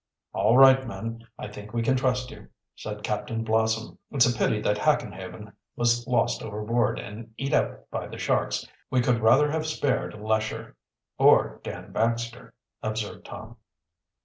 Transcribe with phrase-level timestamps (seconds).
[0.33, 3.99] "All right, men, I think we can trust you," said Captain Blossom.
[4.09, 8.67] "It's a pity that Hackenhaven was lost overboard and eat up by the sharks.
[8.89, 10.75] We could rather have spared Lesher."
[11.19, 13.57] "Or Dan Baxter," observed Tom.